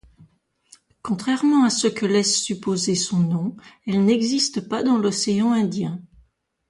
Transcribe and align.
Contrairement 1.03 1.63
à 1.63 1.69
ce 1.69 1.85
que 1.87 2.07
laisse 2.07 2.41
supposer 2.41 2.95
son 2.95 3.19
nom 3.19 3.55
elle 3.85 4.03
n'existe 4.03 4.67
pas 4.67 4.81
dans 4.81 4.97
l'Océan 4.97 5.51
Indien. 5.51 6.01